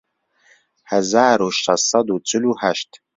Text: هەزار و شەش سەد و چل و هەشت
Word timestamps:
هەزار 0.91 1.39
و 1.45 1.47
شەش 1.61 1.81
سەد 1.91 2.07
و 2.11 2.23
چل 2.29 2.43
و 2.47 2.53
هەشت 2.61 2.89